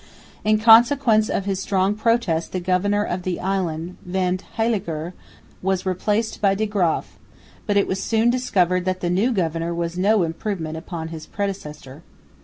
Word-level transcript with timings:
In 0.43 0.57
consequence 0.57 1.29
of 1.29 1.45
his 1.45 1.59
strong 1.61 1.93
protest 1.93 2.53
the 2.53 2.59
governor 2.59 3.03
of 3.03 3.21
the 3.21 3.39
island, 3.39 3.97
Van 4.03 4.39
Heyliger, 4.57 5.13
was 5.61 5.85
replaced 5.85 6.41
by 6.41 6.55
De 6.55 6.65
Graeff, 6.65 7.19
but 7.67 7.77
it 7.77 7.85
was 7.85 8.01
soon 8.01 8.31
discovered 8.31 8.85
that 8.85 9.01
the 9.01 9.11
new 9.11 9.31
governor 9.31 9.75
was 9.75 9.99
no 9.99 10.23
improvement 10.23 10.75
upon 10.75 11.09
his 11.09 11.27
predecessor. 11.27 12.01